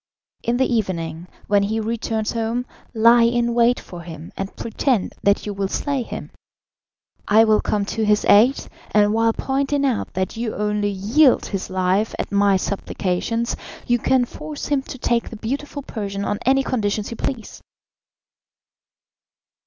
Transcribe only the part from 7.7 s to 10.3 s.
to his aid, and while pointing out